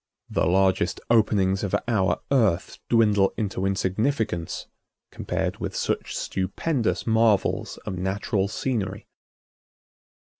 The 0.31 0.47
largest 0.47 0.99
openings 1.11 1.63
of 1.63 1.75
our 1.87 2.21
Earth 2.31 2.79
dwindle 2.89 3.35
into 3.37 3.67
insignificance 3.67 4.65
compared 5.11 5.57
with 5.59 5.75
such 5.75 6.17
stupendous 6.17 7.05
marvels 7.05 7.77
of 7.85 7.99
natural 7.99 8.47
scenery. 8.47 9.05